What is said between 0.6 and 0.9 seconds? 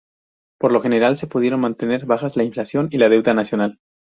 lo